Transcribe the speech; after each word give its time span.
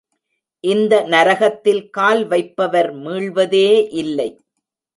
இந்த 0.63 0.93
நரகத்தில் 1.05 1.83
கால் 1.89 2.23
வைப்பவர் 2.27 2.91
மீள்வதே 2.95 3.69
இல்லை. 3.93 4.29